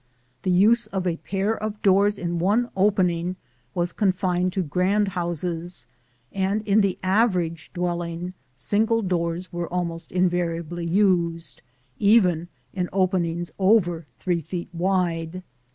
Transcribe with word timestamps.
The 0.41 0.49
use 0.49 0.87
of 0.87 1.05
a 1.05 1.17
pair 1.17 1.55
of 1.55 1.79
doors 1.83 2.17
in 2.17 2.39
one 2.39 2.71
opening 2.75 3.35
was 3.75 3.93
confined 3.93 4.51
to 4.53 4.63
grand 4.63 5.09
houses, 5.09 5.85
and 6.31 6.63
in 6.67 6.81
the 6.81 6.97
average 7.03 7.69
dwelling 7.75 8.33
single 8.55 9.03
doors 9.03 9.53
were 9.53 9.71
almost 9.71 10.11
invariably 10.11 10.87
used, 10.87 11.61
even 11.99 12.47
in 12.73 12.89
openings 12.91 13.51
over 13.59 14.07
three 14.17 14.41
feet 14.41 14.69
wide. 14.73 15.43